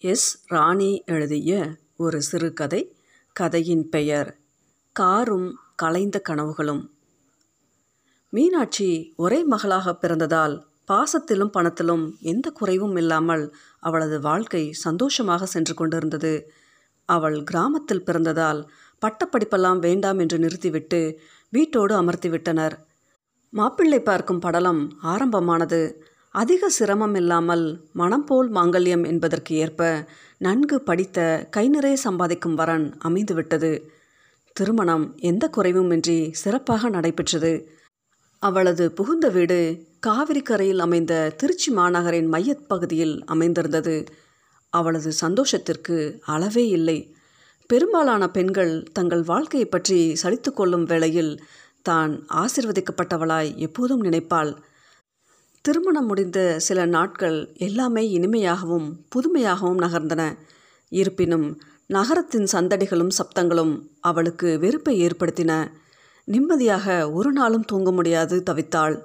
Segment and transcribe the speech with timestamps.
[0.00, 2.96] S ராணி எழுதிய ஒரு சிறுகதை
[3.32, 4.36] கதையின் பெயர்
[4.92, 6.90] காரும் கலைந்த கனவுகளும்.
[8.30, 16.50] மீனாட்சி ஒரே மகளாக பிறந்ததால் பாசத்திலும் பணத்திலும் எந்த குறைவும் இல்லாமல் அவளது வாழ்க்கை சந்தோஷமாக சென்று கொண்டிருந்தது.
[17.04, 18.68] அவள் கிராமத்தில் பிறந்ததால்
[19.02, 22.72] பட்டப்படிப்பெல்லாம் வேண்டாம் என்று நிறுத்திவிட்டு வீட்டோடு அமர்த்திவிட்டனர்.
[23.50, 26.02] மாப்பிள்ளை பார்க்கும் படலம் ஆரம்பமானது.
[26.34, 29.82] அதிக சிரமம் இல்லாமல் மனம் போல் மாங்கல்யம் என்பதற்கு ஏற்ப
[30.38, 33.70] நன்கு படித்த கை நிறைய சம்பாதிக்கும் வரன் அமைந்துவிட்டது
[34.56, 37.52] திருமணம் எந்த குறைவுமின்றி சிறப்பாக நடைபெற்றது.
[38.42, 39.58] அவளது புகுந்த வீடு
[40.00, 43.96] காவிரி கரையில் அமைந்த திருச்சி மாநகரின் மையப்பகுதியில் அமைந்திருந்தது.
[44.72, 46.98] அவளது சந்தோஷத்திற்கு அளவே இல்லை.
[47.70, 51.32] பெரும்பாலான பெண்கள் தங்கள் வாழ்க்கையை பற்றி சலித்து கொள்ளும் வேளையில்
[51.82, 54.52] தான் ஆசிர்வதிக்கப்பட்டவளாய் எப்போதும் நினைப்பாள்.
[55.64, 60.22] திருமணம் முடிந்த சில நாட்கள் எல்லாமே இனிமையாகவும் புதுமையாகவும் நகர்ந்தன.
[60.88, 61.46] இருப்பினும்
[61.86, 65.52] நகரத்தின் சந்தடிகளும் சப்தங்களும் அவளுக்கு வெறுப்பை ஏற்படுத்தின.
[66.28, 68.96] நிம்மதியாக ஒரு நாளும் தூங்க முடியாது தவித்தாள்.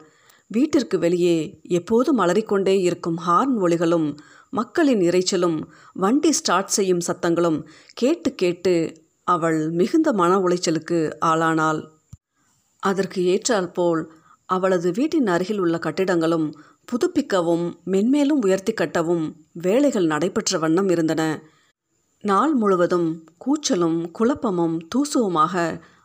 [0.47, 4.07] வீட்டிற்கு வெளியே எப்போதும் அலறிக்கொண்டே இருக்கும் ஹார்ன் ஒளிகளும்
[4.49, 5.59] மக்களின் இரைச்சலும்
[5.93, 7.59] வண்டி ஸ்டார்ட் செய்யும் சத்தங்களும்
[7.93, 8.73] கேட்டு கேட்டு
[9.27, 11.81] அவள் மிகுந்த மன உளைச்சலுக்கு ஆளானாள்.
[12.83, 14.01] அதற்கு ஏற்றால் போல்
[14.55, 16.47] அவளது வீட்டின் அருகில் உள்ள கட்டிடங்களும்
[16.87, 19.25] புதுப்பிக்கவும் மென்மேலும் உயர்த்தி கட்டவும்
[19.65, 21.21] வேலைகள் நடைபெற்ற வண்ணம் இருந்தன.
[22.23, 23.07] நாள் முழுவதும்
[23.43, 25.53] கூச்சலும் குழப்பமும் தூசுவுமாக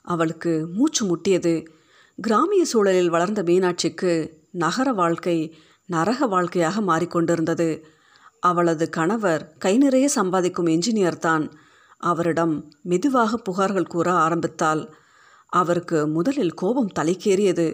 [0.03, 1.55] அவளுக்கு மூச்சு முட்டியது.
[2.19, 4.13] கிராமிய சூழலில் வளர்ந்த மீனாட்சிக்கு
[4.57, 5.37] நகர வாழ்க்கை
[5.89, 7.69] நரக வாழ்க்கையாக மாறிக்கொண்டிருந்தது
[8.43, 11.45] அவளது கணவர் கை நிறைய சம்பாதிக்கும் என்ஜினியர் தான்.
[12.03, 14.83] அவரிடம் மெதுவாக புகார்கள் கூற ஆரம்பித்தாள்
[15.53, 17.67] அவருக்கு முதலில் கோபம் தலைக்கேறியது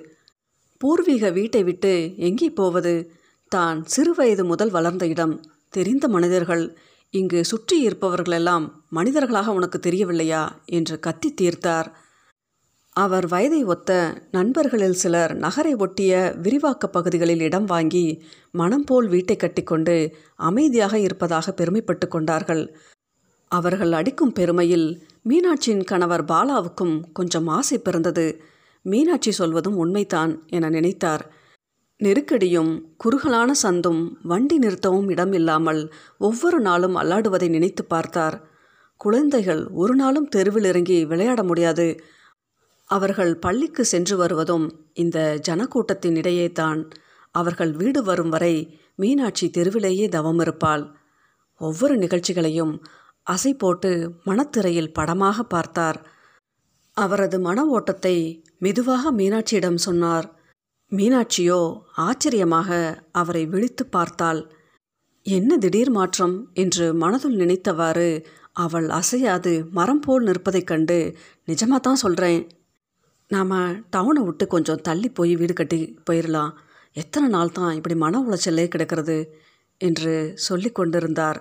[0.84, 3.10] பூர்வீக வீட்டை விட்டு எங்கே போவது?
[3.48, 5.44] தான் சிறுவயது முதல் வளர்ந்த இடம்.
[5.68, 6.76] தெரிந்த மனிதர்கள்.
[7.10, 10.60] இங்கு சுற்றி இருப்பவர்களெல்லாம் மனிதர்களாக உனக்கு தெரியவில்லையா?
[10.64, 11.86] என்று கத்தி தீர்த்தார்.
[12.90, 20.14] அவர் வயதை ஒத்த நண்பர்களில் சிலர் நகரை ஒட்டிய விரிவாக்க பகுதிகளில் இடம் வாங்கி மனம் போல் வீட்டை கட்டிக்கொண்டு
[20.34, 22.76] அமைதியாக இருப்பதாக பெருமைப்பட்டு கொண்டார்கள்.
[23.48, 28.52] அவர்கள் அடிக்கும் பெருமையில் மீனாட்சியின் கணவர் பாலாவுக்கும் கொஞ்சம் ஆசை பிறந்தது.
[28.84, 31.24] மீனாட்சி சொல்வதும் உண்மைதான் என நினைத்தார்.
[32.00, 35.80] நெருக்கடியும் குறுகலான சந்தும் வண்டி நிறுத்தவும் இடம் இல்லாமல்
[36.18, 38.36] ஒவ்வொரு நாளும் அல்லாடுவதை நினைத்து பார்த்தார்.
[39.00, 41.86] குழந்தைகள் ஒரு நாளும் தெருவில் இறங்கி விளையாட முடியாது.
[42.90, 45.18] அவர்கள் பள்ளிக்கு சென்று வருவதும் இந்த
[45.48, 46.80] ஜனக்கூட்டத்தின் இடையே தான்.
[47.30, 48.54] அவர்கள் வீடு வரும் வரை
[48.94, 50.84] மீனாட்சி தெருவிலேயே தவம் இருப்பாள்.
[51.60, 52.74] ஒவ்வொரு நிகழ்ச்சிகளையும்
[53.26, 53.90] அசை போட்டு
[54.24, 55.98] மனத்திரையில் படமாக பார்த்தார்.
[56.96, 58.16] அவரது மன ஓட்டத்தை
[58.64, 60.26] மெதுவாக மீனாட்சியிடம் சொன்னார்.
[60.92, 61.60] மீனாட்சியோ
[62.06, 62.70] ஆச்சரியமாக
[63.12, 64.40] அவரை விழித்து பார்த்தாள்.
[65.26, 68.08] என்ன திடீர் மாற்றம் என்று மனதுள் நினைத்தவாறு
[68.64, 70.98] அவள் அசையாது மரம் போல் நிற்பதைக் கண்டு
[71.48, 72.42] நிஜமாக தான் சொல்கிறேன்
[73.30, 73.54] நாம்
[73.94, 76.52] டவுனை விட்டு கொஞ்சம் தள்ளி போய் வீடு கட்டி போயிடலாம்
[76.96, 79.16] எத்தனை நாள் தான் இப்படி மன உளைச்சலே கிடக்கிறது
[79.80, 80.12] என்று
[80.46, 81.38] சொல்லி கொண்டிருந்தார்.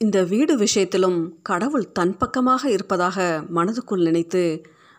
[0.00, 3.26] இந்த வீடு விஷயத்திலும் கடவுள் தன் பக்கமாக இருப்பதாக
[3.56, 4.42] மனதுக்குள் நினைத்து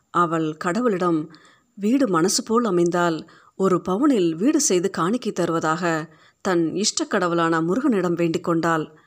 [0.10, 1.30] அவள் கடவுளிடம்
[1.76, 6.10] வீடு மனசு போல் அமைந்தால் ஒரு பவுனில் வீடு செய்து காணிக்கை தருவதாக
[6.42, 8.98] தன் இஷ்ட கடவுளான முருகனிடம் வேண்டிக் கொண்டாள்.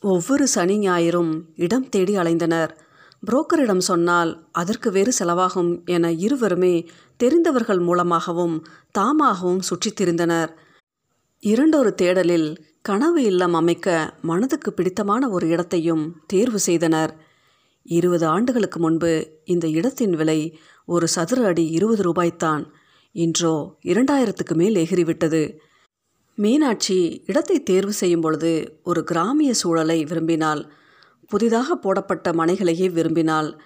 [0.00, 2.70] ஒவ்வொரு சனி ஞாயிறும் இடம் தேடி அலைந்தனர்.
[3.26, 8.66] புரோக்கரிடம் சொன்னால் அதற்கு வேறு செலவாகும் என இருவருமே தெரிந்தவர்கள் மூலமாகவும்
[8.98, 10.48] தாமாகவும் சுற்றித் திரிந்தனர்.
[11.40, 17.32] இரண்டொரு தேடலில் கனவு இல்லம் அமைக்க மனதுக்கு பிடித்தமான ஒரு இடத்தையும் தேர்வு செய்தனர்.
[17.84, 22.64] இருபது ஆண்டுகளுக்கு முன்பு இந்த இடத்தின் விலை ஒரு சதுர அடி இருபது ரூபாய்த்தான்.
[23.12, 25.58] இன்றோ இரண்டாயிரத்துக்கு மேல் எகிறிவிட்டது
[26.34, 30.62] மீனாட்சி இடத்தை தேர்வு செய்யும் பொழுது ஒரு கிராமிய சூழலை விரும்பினாள்.
[31.26, 33.58] புதிதாக போடப்பட்ட மனைகளையே விரும்பினாள்.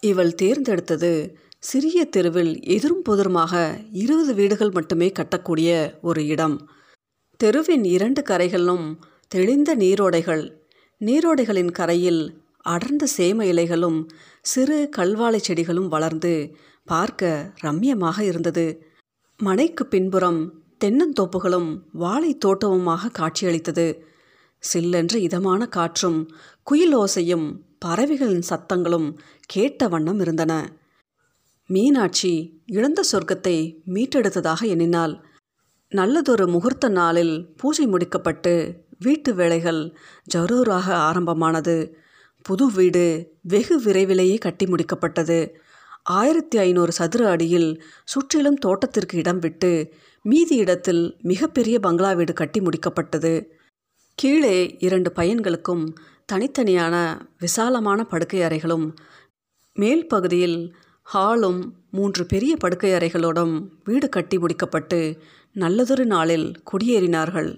[0.00, 6.68] இவள் தேர்ந்தெடுத்தது சிறிய தெருவில் எதிரும் புதிருமாக இருபது வீடுகள் மட்டுமே கட்டக்கூடிய ஒரு இடம்.
[7.36, 8.98] தெருவின் இரண்டு கரைகளும்
[9.28, 10.52] தெளிந்த நீரோடைகள்.
[11.00, 14.06] நீரோடைகளின் கரையில் அடர்ந்த சேம இலைகளும்
[14.40, 18.82] சிறு கல்வாழை செடிகளும் வளர்ந்து பார்க்க ரம்யமாக இருந்தது.
[19.40, 24.04] மனைக்கு பின்புறம் தென்னந்தோப்புகளும் வாழை தோட்டமுமாக காட்சியளித்தது.
[24.72, 26.30] சில்லென்ற இதமான காற்றும்
[26.62, 27.46] குயில் ஓசையும்
[27.78, 29.08] பறவைகளின் சத்தங்களும்
[29.46, 30.52] கேட்ட வண்ணம் இருந்தன.
[31.66, 33.56] மீனாட்சி இழந்த சொர்க்கத்தை
[33.86, 35.14] மீட்டெடுத்ததாக எண்ணினாள்.
[35.88, 38.54] நல்லதொரு முகூர்த்த நாளில் பூஜை முடிக்கப்பட்டு
[38.98, 39.96] வீட்டு வேலைகள்
[40.34, 41.76] ஜரூராக ஆரம்பமானது.
[42.42, 45.54] புது வீடு வெகு விரைவிலேயே கட்டி முடிக்கப்பட்டது.
[46.02, 49.92] ஆயிரத்தி ஐநூறு சதுர அடியில் சுற்றிலும் தோட்டத்திற்கு இடம் விட்டு
[50.22, 53.46] மீதி இடத்தில் மிகப்பெரிய பங்களா வீடு கட்டி முடிக்கப்பட்டது.
[54.14, 55.84] கீழே இரண்டு பையன்களுக்கும்
[56.32, 58.94] தனித்தனியான விசாலமான படுக்கை அறைகளும்
[59.74, 60.74] மேல் பகுதியில்
[61.14, 61.60] ஹாலும்
[61.90, 65.18] மூன்று பெரிய படுக்கை அறைகளோடும் வீடு கட்டி முடிக்கப்பட்டு
[65.52, 67.50] நல்லதொரு நாளில் குடியேறினார்கள்.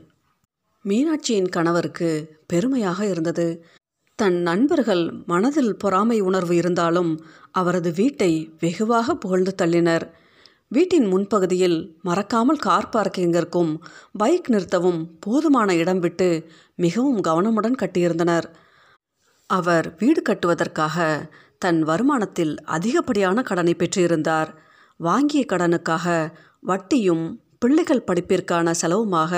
[0.84, 2.10] மீனாட்சியின் கணவருக்கு
[2.46, 3.64] பெருமையாக இருந்தது.
[4.18, 7.12] தன் நண்பர்கள் மனதில் பொறாமை உணர்வு இருந்தாலும்
[7.50, 8.28] அவரது வீட்டை
[8.60, 10.04] வெகுவாக புகழ்ந்து தள்ளினர்.
[10.68, 13.72] வீட்டின் முன்பகுதியில் மறக்காமல் கார் பார்க்கிங்கிற்கும்
[14.12, 16.28] பைக் நிறுத்தவும் போதுமான இடம் விட்டு
[16.76, 18.46] மிகவும் கவனமுடன் கட்டியிருந்தனர்.
[19.50, 21.06] அவர் வீடு கட்டுவதற்காக
[21.58, 24.50] தன் வருமானத்தில் அதிகப்படியான கடனை பெற்றிருந்தார்.
[25.00, 26.06] வாங்கிய கடனுக்காக
[26.60, 27.24] வட்டியும்
[27.58, 29.32] பிள்ளைகள் படிப்பிற்கான செலவுமாக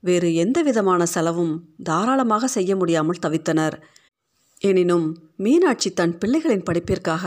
[0.00, 3.76] வேறு எந்த விதமான செலவும் தாராளமாக செய்ய முடியாமல் தவித்தனர்.
[4.64, 5.06] எனினும்
[5.36, 7.24] மீனாட்சி தன் பிள்ளைகளின் படிப்பிற்காக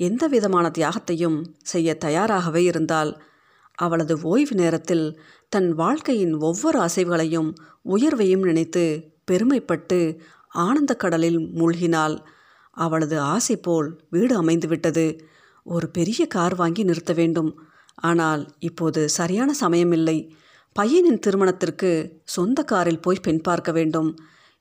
[0.00, 3.12] எந்த விதமான தியாகத்தையும் செய்ய தயாராகவே இருந்தால்
[3.78, 5.06] அவளது ஓய்வு நேரத்தில்
[5.52, 7.50] தன் வாழ்க்கையின் ஒவ்வொரு அசைவுகளையும்
[7.88, 8.84] உயர்வையும் நினைத்து
[9.30, 9.98] பெருமைப்பட்டு
[10.58, 12.16] ஆனந்த கடலில் மூழ்கினாள்.
[12.76, 15.06] அவளது ஆசை போல் வீடு அமைந்துவிட்டது
[15.66, 17.50] ஒரு பெரிய கார் வாங்கி நிறுத்த வேண்டும்.
[18.00, 20.18] ஆனால் இப்போது சரியான சமயமில்லை.
[20.76, 21.90] பையனின் திருமணத்திற்கு
[22.28, 24.10] சொந்த காரில் போய் பெண் பார்க்க வேண்டும்.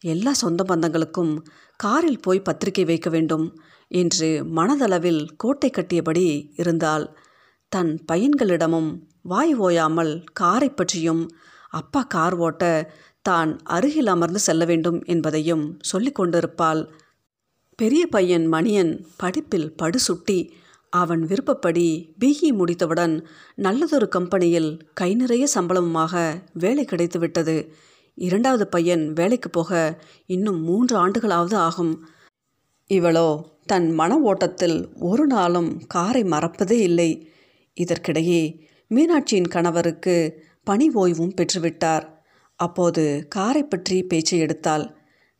[0.03, 1.33] எல்லா சொந்த பந்தங்களுக்கும்
[1.79, 3.45] காரில் போய் பத்திரிகை வைக்க வேண்டும்
[3.91, 6.25] என்று மனதளவில் கோட்டை கட்டியபடி
[6.55, 7.05] இருந்தால்
[7.71, 8.89] தன் பையன்களிடமும்
[9.23, 11.23] வாய் ஓயாமல் காரை பற்றியும்
[11.69, 12.63] அப்பா கார் ஓட்ட
[13.21, 16.81] தான் அருகில் அமர்ந்து செல்ல வேண்டும் என்பதையும் சொல்லி கொண்டிருப்பாள்.
[17.79, 20.39] பெரிய பையன் மணியன் படிப்பில் படுசுட்டி
[20.93, 21.87] அவன் விருப்பப்படி
[22.19, 23.15] பிஇ முடித்தவுடன்
[23.55, 26.13] நல்லதொரு கம்பெனியில் கை நிறைய சம்பளமுமாக
[26.53, 27.57] வேலை கிடைத்துவிட்டது.
[28.17, 29.71] இரண்டாவது பையன் வேலைக்கு போக
[30.25, 31.93] இன்னும் மூன்று ஆண்டுகளாவது ஆகும்.
[32.89, 33.29] இவளோ
[33.65, 37.09] தன் மன ஓட்டத்தில் ஒரு நாளும் காரை மறப்பதே இல்லை.
[37.77, 38.41] இதற்கிடையே
[38.91, 40.15] மீனாட்சியின் கணவருக்கு
[40.63, 42.05] பணி ஓய்வும் பெற்றுவிட்டார்.
[42.59, 44.85] அப்போது காரை பற்றி பேச்சை எடுத்தாள்.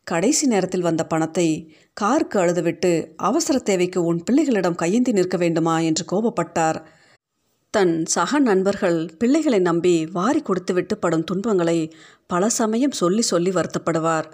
[0.06, 1.48] கடைசி நேரத்தில் வந்த பணத்தை
[1.92, 6.78] காருக்கு அழுதுவிட்டு அவசர தேவைக்கு உன் பிள்ளைகளிடம் கையேந்தி நிற்க வேண்டுமா என்று கோபப்பட்டார்.
[7.70, 11.92] தன் சக நண்பர்கள் பிள்ளைகளை நம்பி வாரி கொடுத்துவிட்டு படும் துன்பங்களை
[12.26, 14.28] பல சமயம் சொல்லி சொல்லி வருத்தப்படுவார்.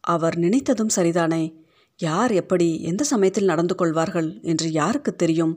[0.00, 1.54] அவர் நினைத்ததும் சரிதானே?
[2.00, 5.54] யார் எப்படி எந்த சமயத்தில் நடந்து கொள்வார்கள் என்று யாருக்கு தெரியும்?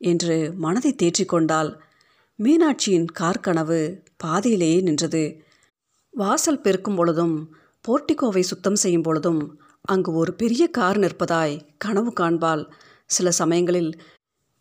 [0.00, 1.70] என்று மனதை தேற்றிக்கொண்டால்
[2.38, 3.80] மீனாட்சியின் கார்கனவு
[4.16, 5.24] பாதியிலேயே நின்றது.
[6.14, 9.42] வாசல் பெருக்கும் பொழுதும் போர்ட்டிகோவை சுத்தம் செய்யும் பொழுதும்
[9.80, 12.64] அங்கு ஒரு பெரிய கார் நிற்பதாய் கனவு காண்பாள்.
[13.10, 13.90] சில சமயங்களில்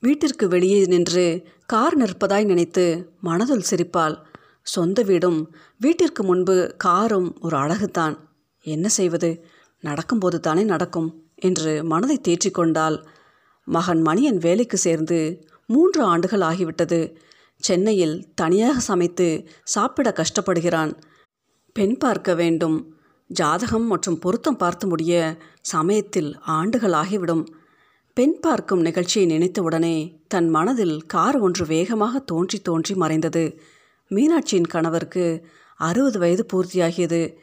[0.03, 1.25] வீட்டிற்கு வெளியே நின்று
[1.71, 2.83] கார் நிற்பதாய் நினைத்து
[3.21, 4.15] மனதில் சிரிப்பாள்.
[4.61, 8.15] சொந்த வீடும் வீட்டிற்கு முன்பு காரும் ஒரு அழகுதான்.
[8.61, 9.45] என்ன செய்வது?
[9.79, 13.05] நடக்கும்போது தானே நடக்கும் என்று மனதை தேற்றிக்கொண்டால்
[13.65, 17.15] மகன் மணியன் வேலைக்கு சேர்ந்து மூன்று ஆண்டுகள் ஆகிவிட்டது.
[17.57, 20.93] சென்னையில் தனியாக சமைத்து சாப்பிட கஷ்டப்படுகிறான்.
[21.73, 22.95] பெண் பார்க்க வேண்டும்.
[23.27, 27.45] ஜாதகம் மற்றும் பொருத்தம் பார்த்து முடிய சமயத்தில் ஆண்டுகள் ஆகிவிடும்.
[28.17, 33.59] பெண் பார்க்கும் நிகழ்ச்சியை நினைத்தவுடனே தன் மனதில் கார் ஒன்று வேகமாக தோன்றி தோன்றி மறைந்தது.
[34.11, 35.45] மீனாட்சியின் கணவருக்கு
[35.79, 37.35] அறுபது வயது பூர்த்தியாகியது.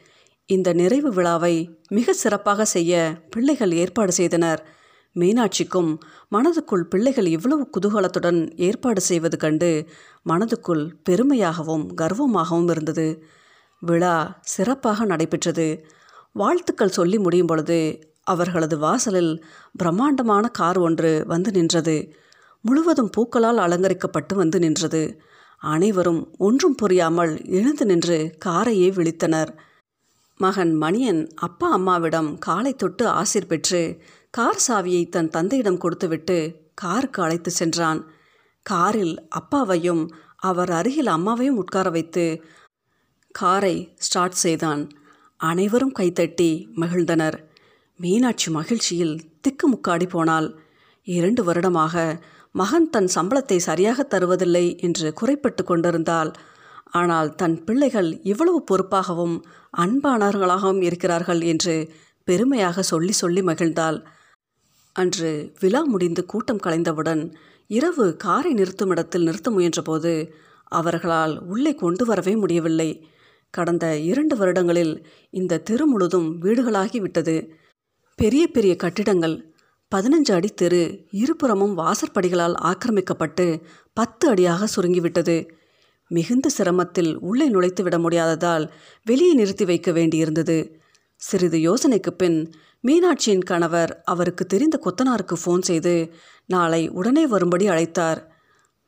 [0.45, 4.63] இந்த நிறைவு விழாவை மிக சிறப்பாக செய்ய பிள்ளைகள் ஏற்பாடு செய்தனர்.
[5.15, 5.97] மீனாட்சிக்கும்
[6.31, 9.85] மனதுக்குள் பிள்ளைகள் இவ்வளவு குதூகலத்துடன் ஏற்பாடு செய்வது கண்டு
[10.29, 13.23] மனதுக்குள் பெருமையாகவும் கர்வமாகவும் இருந்தது.
[13.79, 15.85] விழா சிறப்பாக நடைபெற்றது.
[16.31, 17.79] வாழ்த்துக்கள் சொல்லி முடியும் பொழுது
[18.25, 22.13] அவர்களது வாசலில் பிரம்மாண்டமான கார் ஒன்று வந்து நின்றது.
[22.61, 25.19] முழுவதும் பூக்களால் அலங்கரிக்கப்பட்டு வந்து நின்றது.
[25.57, 29.51] அனைவரும் ஒன்றும் புரியாமல் எழுந்து நின்று காரையே விழித்தனர்.
[30.37, 37.51] மகன் மணியன் அப்பா அம்மாவிடம் காலை தொட்டு ஆசிர் பெற்று கார் சாவியை தன் தந்தையிடம் கொடுத்துவிட்டு காருக்கு அழைத்து
[37.51, 38.09] சென்றான்.
[38.61, 42.43] காரில் அப்பாவையும் அவர் அருகில் அம்மாவையும் உட்கார வைத்து
[43.31, 44.89] காரை ஸ்டார்ட் செய்தான்.
[45.37, 47.44] அனைவரும் கைத்தட்டி மகிழ்ந்தனர்.
[47.99, 50.47] மீனாட்சி மகிழ்ச்சியில் திக்குமுக்காடி போனாள்.
[51.07, 51.95] இரண்டு வருடமாக
[52.51, 56.31] மகன் தன் சம்பளத்தை சரியாக தருவதில்லை என்று குறைப்பட்டு கொண்டிருந்தாள்.
[56.91, 59.35] ஆனால் தன் பிள்ளைகள் இவ்வளவு பொறுப்பாகவும்
[59.77, 61.75] அன்பானவர்களாகவும் இருக்கிறார்கள் என்று
[62.27, 63.97] பெருமையாக சொல்லி சொல்லி மகிழ்ந்தாள்.
[64.95, 67.23] அன்று விழா முடிந்து கூட்டம் கலைந்தவுடன்
[67.69, 70.13] இரவு காரை நிறுத்தும் இடத்தில் நிறுத்த முயன்றபோது
[70.71, 72.89] அவர்களால் உள்ளே கொண்டு வரவே முடியவில்லை.
[73.53, 74.95] கடந்த இரண்டு வருடங்களில்
[75.33, 77.35] இந்த தெரு முழுதும் வீடுகளாகி விட்டது.
[78.17, 79.55] பெரிய பெரிய கட்டிடங்கள்
[79.95, 83.61] பதினஞ்சு அடி தெரு இருபுறமும் வாசற்படிகளால் ஆக்கிரமிக்கப்பட்டு
[83.93, 85.49] பத்து அடியாக சுருங்கிவிட்டது.
[86.07, 88.69] மிகுந்த சிரமத்தில் உள்ளே நுழைத்து விட முடியாததால்
[89.03, 90.57] வெளியே நிறுத்தி வைக்க வேண்டியிருந்தது.
[91.15, 92.53] சிறிது யோசனைக்கு பின்
[92.87, 96.13] மீனாட்சியின் கணவர் அவருக்கு தெரிந்த கொத்தனாருக்கு ஃபோன் செய்து
[96.45, 98.21] நாளை உடனே வரும்படி அழைத்தார்.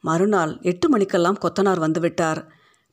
[0.04, 2.42] மறுநாள் எட்டு மணிக்கெல்லாம் கொத்தனார் வந்துவிட்டார்.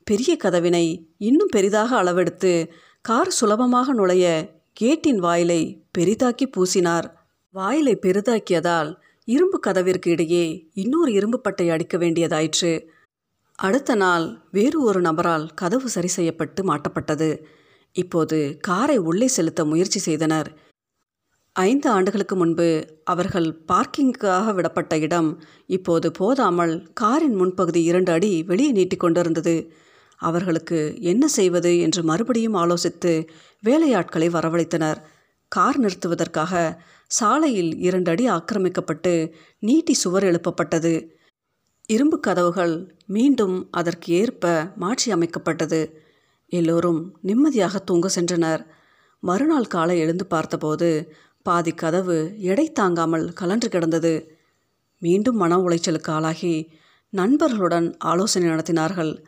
[0.05, 2.69] பெரிய கதவினை இன்னும் பெரிதாக அளவெடுத்து
[3.01, 4.27] கார் சுலபமாக நுழைய
[4.77, 5.61] கேட்டின் வாயிலை
[5.99, 7.07] பெரிதாக்கி பூசினார்.
[7.55, 8.91] வாயிலை பெரிதாக்கியதால்
[9.29, 12.73] இரும்பு கதவிற்கு இடையே இன்னொரு இரும்பு பட்டை அடிக்க வேண்டியதாயிற்று.
[13.59, 17.31] அடுத்த நாள் வேறு ஒரு நபரால் கதவு சரி செய்யப்பட்டு மாட்டப்பட்டது.
[17.93, 20.51] இப்போது காரை உள்ளே செலுத்த முயற்சி செய்தனர்.
[21.53, 22.69] ஐந்து ஆண்டுகளுக்கு முன்பு
[23.05, 25.31] அவர்கள் பார்க்கிங்காக விடப்பட்ட இடம்
[25.67, 29.55] இப்போது போதாமல் காரின் முன்பகுதி இரண்டு அடி வெளியே நீட்டிக்கொண்டிருந்தது
[30.17, 33.27] அவர்களுக்கு என்ன செய்வது என்று மறுபடியும் ஆலோசித்து
[33.65, 34.97] வேலையாட்களை வரவழைத்தனர்.
[35.49, 41.09] கார் நிறுத்துவதற்காக சாலையில் இரண்டு அடி ஆக்கிரமிக்கப்பட்டு நீட்டி சுவர் எழுப்பப்பட்டது.
[41.87, 45.93] இரும்பு கதவுகள் மீண்டும் அதற்கு ஏற்ப மாற்றி அமைக்கப்பட்டது.
[46.49, 48.67] எல்லோரும் நிம்மதியாக தூங்க சென்றனர்.
[49.21, 54.39] மறுநாள் காலை எழுந்து பார்த்தபோது பாதி கதவு எடை தாங்காமல் கலன்று கிடந்தது.
[54.99, 56.71] மீண்டும் மன உளைச்சலுக்கு ஆளாகி
[57.11, 59.25] நண்பர்களுடன் ஆலோசனை நடத்தினார்கள்.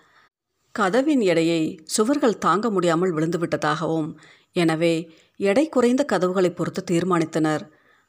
[0.78, 4.08] கதவின் எடையை சுவர்கள் தாங்க முடியாமல் விழுந்துவிட்டதாகவும்
[4.52, 4.94] எனவே
[5.36, 7.62] எடை குறைந்த கதவுகளை பொறுத்து தீர்மானித்தனர்.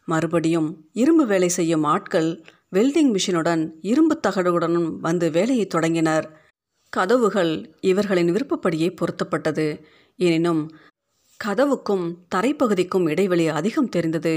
[0.08, 2.30] மறுபடியும் இரும்பு வேலை செய்யும் ஆட்கள்
[2.76, 6.28] வெல்டிங் மிஷினுடன் இரும்பு தகடுகளுடனும் வந்து வேலையை தொடங்கினர்.
[6.94, 9.68] கதவுகள் இவர்களின் விருப்பப்படியே பொருத்தப்பட்டது.
[10.20, 10.62] எனினும்
[11.40, 12.06] கதவுக்கும்
[12.36, 14.36] தரைப்பகுதிக்கும் இடைவெளி அதிகம் தெரிந்தது.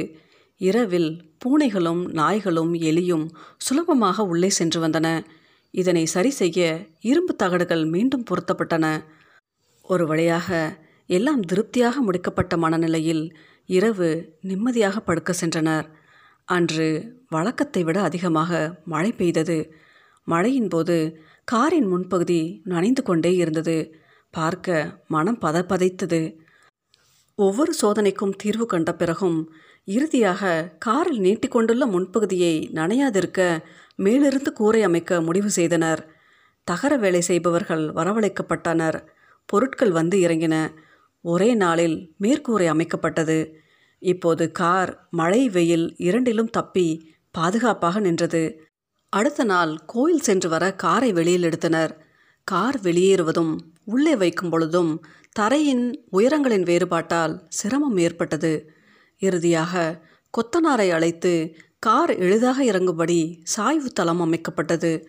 [0.60, 1.10] இரவில்
[1.42, 5.08] பூனைகளும் நாய்களும் எலியும் சுலபமாக உள்ளே சென்று வந்தன.
[5.74, 8.86] இதனை சரி செய்ய இரும்பு தகடுகள் மீண்டும் பொருத்தப்பட்டன.
[9.84, 13.24] ஒரு வழியாக எல்லாம் திருப்தியாக முடிக்கப்பட்ட மனநிலையில்
[13.68, 14.08] இரவு
[14.40, 15.86] நிம்மதியாக படுக்க சென்றனர்.
[16.44, 16.88] அன்று
[17.28, 19.58] வழக்கத்தை விட அதிகமாக மழை பெய்தது.
[20.24, 20.96] மழையின் போது
[21.44, 23.78] காரின் முன்பகுதி நனைந்து கொண்டே இருந்தது.
[24.30, 26.20] பார்க்க மனம் பதப்பதைத்தது.
[27.38, 29.38] ஒவ்வொரு சோதனைக்கும் தீர்வு கண்ட பிறகும்
[29.88, 30.42] இறுதியாக
[30.78, 33.40] காரில் நீட்டிக்கொண்டுள்ள முன்பகுதியை நனையாதிருக்க
[34.00, 36.00] மேலிருந்து கூரை அமைக்க முடிவு செய்தனர்.
[36.66, 38.98] தகர வேலை செய்பவர்கள் வரவழைக்கப்பட்டனர்.
[39.46, 40.54] பொருட்கள் வந்து இறங்கின.
[41.24, 43.38] ஒரே நாளில் மேற்கூரை அமைக்கப்பட்டது.
[44.02, 46.86] இப்போது கார் மழை வெயில் இரண்டிலும் தப்பி
[47.30, 48.42] பாதுகாப்பாக நின்றது.
[49.12, 51.92] அடுத்த நாள் கோயில் சென்று வர காரை வெளியில் எடுத்தனர்.
[52.44, 53.52] கார் வெளியேறுவதும்
[53.84, 54.92] உள்ளே வைக்கும் பொழுதும்
[55.32, 58.52] தரையின் உயரங்களின் வேறுபாட்டால் சிரமம் ஏற்பட்டது.
[59.18, 59.82] இறுதியாக
[60.34, 61.32] கொத்தனாரை அழைத்து
[61.82, 65.04] கார் எளிதாக இறங்கும்படி சாய்வு தளம் அமைக்கப்பட்டது.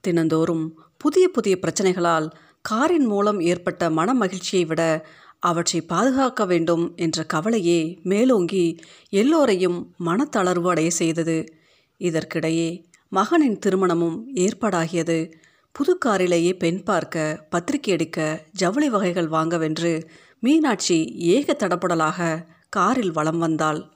[0.00, 2.30] தினந்தோறும் புதிய புதிய பிரச்சனைகளால்
[2.62, 5.06] காரின் மூலம் ஏற்பட்ட மன மகிழ்ச்சியை விட
[5.38, 8.78] அவற்றை பாதுகாக்க வேண்டும் என்ற கவலையே மேலோங்கி
[9.08, 11.54] எல்லோரையும் மனத்தளர்வு அடைய செய்தது.
[11.98, 15.32] இதற்கிடையே மகனின் திருமணமும் ஏற்பாடாகியது.
[15.72, 20.06] புது காரிலேயே பெண் பார்க்க பத்திரிகை அடிக்க ஜவுளி வகைகள் வாங்கவென்று
[20.38, 23.93] மீனாட்சி ஏக தடப்படலாக காரில் வலம் வந்தாள்.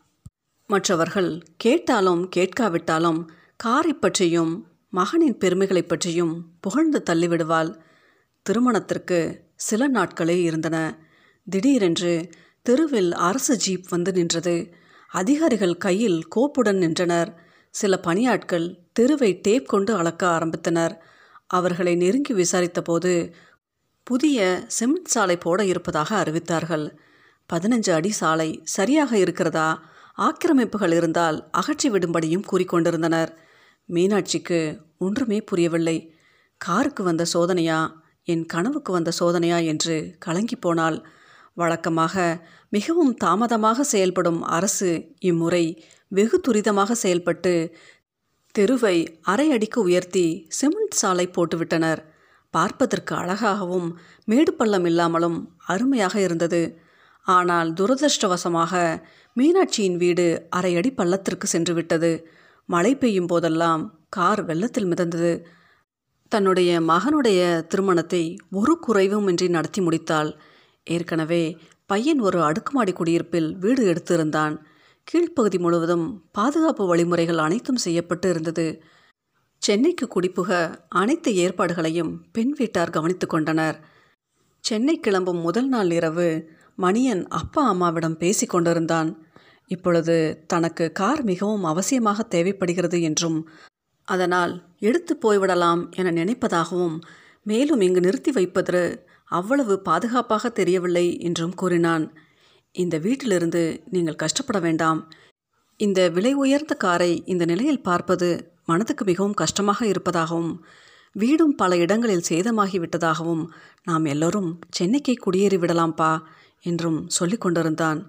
[0.70, 7.74] மற்றவர்கள் கேட்டாலும் கேட்காவிட்டாலும் காரை பற்றியும் மகனின் பெருமைகளை பற்றியும் புகழ்ந்து தள்ளிவிடுவாள்.
[8.42, 10.98] திருமணத்திற்கு சில நாட்களே இருந்தன.
[11.50, 12.30] திடீரென்று
[12.62, 14.74] தெருவில் அரசு ஜீப் வந்து நின்றது.
[15.10, 17.42] அதிகாரிகள் கையில் கோப்புடன் நின்றனர்.
[17.70, 20.96] சில பணியாட்கள் தெருவை டேப் கொண்டு அளக்க ஆரம்பித்தனர்.
[21.46, 23.32] அவர்களை நெருங்கி விசாரித்தபோது
[24.02, 26.90] புதிய சிமெண்ட் சாலை போட இருப்பதாக அறிவித்தார்கள்.
[27.52, 29.96] பதினஞ்சு அடி சாலை சரியாக இருக்கிறதா?
[30.18, 33.30] ஆக்கிரமிப்புகள் இருந்தால் அகற்றி விடும்படியும் கூறிக்கொண்டிருந்தனர்
[33.88, 34.58] மீனாட்சிக்கு
[34.98, 36.14] ஒன்றுமே புரியவில்லை.
[36.60, 37.78] காருக்கு வந்த சோதனையா?
[38.24, 39.58] என் கனவுக்கு வந்த சோதனையா?
[39.64, 40.98] என்று கலங்கி போனால்
[41.54, 42.16] வழக்கமாக
[42.70, 45.64] மிகவும் தாமதமாக செயல்படும் அரசு இம்முறை
[46.08, 47.52] வெகு துரிதமாக செயல்பட்டு
[48.54, 52.00] தெருவை அரை அடிக்கு உயர்த்தி சிமெண்ட் சாலை போட்டுவிட்டனர்.
[52.54, 53.88] பார்ப்பதற்கு அழகாகவும்
[54.24, 56.62] மேடு பள்ளம் இல்லாமலும் அருமையாக இருந்தது.
[57.26, 58.74] ஆனால் துரதிருஷ்டவசமாக
[59.38, 62.28] மீனாட்சியின் வீடு அரை அடி பள்ளத்திற்கு சென்று விட்டது.
[62.66, 65.44] மழை பெய்யும் போதெல்லாம் கார் வெள்ளத்தில் மிதந்தது.
[66.28, 70.38] தன்னுடைய மகனுடைய திருமணத்தை ஒரு குறைவுமின்றி நடத்தி முடித்தாள்.
[70.84, 74.58] ஏற்கனவே பையன் ஒரு அடுக்குமாடி குடியிருப்பில் வீடு எடுத்திருந்தான்.
[75.12, 78.82] கீழ்ப்பகுதி முழுவதும் பாதுகாப்பு வழிமுறைகள் அனைத்தும் செய்யப்பட்டு இருந்தது.
[79.58, 83.84] சென்னைக்கு குடிப்புக அனைத்து ஏற்பாடுகளையும் பெண் வீட்டார் கவனித்து கொண்டனர்.
[84.60, 89.27] சென்னை கிளம்பும் முதல் நாள் இரவு மணியன் அப்பா அம்மாவிடம் பேசி கொண்டிருந்தான்.
[89.68, 93.38] இப்பொழுது தனக்கு கார் மிகவும் அவசியமாக தேவைப்படுகிறது என்றும்
[94.04, 96.96] அதனால் எடுத்து போய்விடலாம் என நினைப்பதாகவும்
[97.42, 98.82] மேலும் இங்கு நிறுத்தி வைப்பது
[99.30, 102.04] அவ்வளவு பாதுகாப்பாக தெரியவில்லை என்றும் கூறினான்.
[102.72, 105.00] இந்த வீட்டிலிருந்து நீங்கள் கஷ்டப்பட வேண்டாம்.
[105.76, 108.28] இந்த விலை உயர்ந்த காரை இந்த நிலையில் பார்ப்பது
[108.64, 110.52] மனதுக்கு மிகவும் கஷ்டமாக இருப்பதாகவும்
[111.12, 113.44] வீடும் பல இடங்களில் சேதமாகி விட்டதாகவும்
[113.84, 116.12] நாம் எல்லோரும் சென்னைக்கே குடியேறி விடலாம்ப்பா
[116.64, 118.00] என்றும் சொல்லிக் கொண்டிருந்தான்.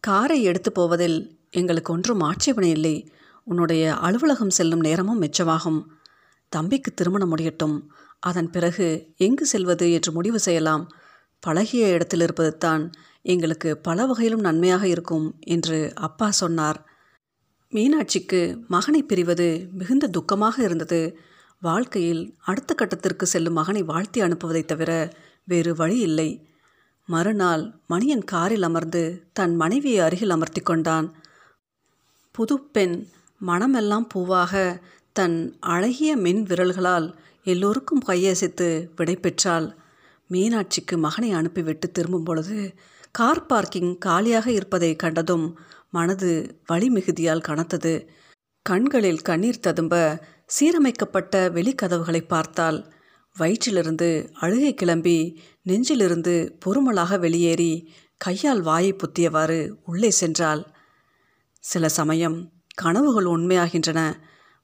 [0.00, 3.12] காரை எடுத்து போவதில் எங்களுக்கு ஒன்றும் ஆட்சேபனை இல்லை.
[3.44, 5.82] உன்னுடைய அலுவலகம் செல்லும் நேரமும் மிச்சமாகும்.
[6.48, 7.92] தம்பிக்கு திருமணம் முடியட்டும்.
[8.20, 10.92] அதன் பிறகு எங்கு செல்வது என்று முடிவு செய்யலாம்.
[11.40, 12.90] பழகிய இடத்தில் இருப்பது தான்
[13.22, 16.86] எங்களுக்கு பல வகையிலும் நன்மையாக இருக்கும் என்று அப்பா சொன்னார்.
[17.70, 21.18] மீனாட்சிக்கு மகனை பிரிவது மிகுந்த துக்கமாக இருந்தது.
[21.60, 25.12] வாழ்க்கையில் அடுத்த கட்டத்திற்கு செல்லும் மகனை வாழ்த்தி அனுப்புவதைத் தவிர
[25.44, 26.48] வேறு வழி இல்லை.
[27.08, 31.14] மறுநாள் மணியன் காரில் அமர்ந்து தன் மனைவியை அருகில் அமர்த்தி கொண்டான்.
[32.30, 32.96] புதுப்பெண்
[33.40, 34.82] மனமெல்லாம் பூவாக
[35.12, 39.76] தன் அழகிய மென் விரல்களால் எல்லோருக்கும் கையசைத்து விடை பெற்றாள்.
[40.30, 42.74] மீனாட்சிக்கு மகனை அனுப்பிவிட்டு திரும்பும் பொழுது
[43.10, 45.46] கார் பார்க்கிங் காலியாக இருப்பதை கண்டதும்
[45.90, 47.94] மனது வழி மிகுதியால் கனத்தது.
[48.66, 49.94] கண்களில் கண்ணீர் ததும்ப
[50.56, 52.95] சீரமைக்கப்பட்ட வெளிக்கதவுகளை பார்த்தாள்.
[53.38, 60.64] வயிற்றிலிருந்து அழுகை கிளம்பி நெஞ்சிலிருந்து பொறுமலாக வெளியேறி கையால் வாயை புத்தியவாறு உள்ளே சென்றாள்.
[61.60, 64.12] சில சமயம் கனவுகள் உண்மையாகின்றன.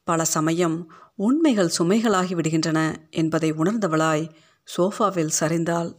[0.05, 4.31] பல சமயம் உண்மைகள் சுமைகளாகி விடுகின்றன என்பதை உணர்ந்தவளாய்
[4.77, 5.95] சோஃபாவில் சரிந்தாள்.